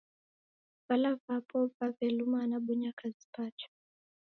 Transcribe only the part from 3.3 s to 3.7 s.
pacha.